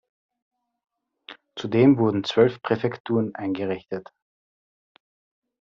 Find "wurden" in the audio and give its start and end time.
1.99-2.23